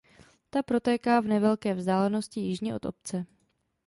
[0.49, 3.25] Ta protéká v nevelké vzdálenosti jižně od obce.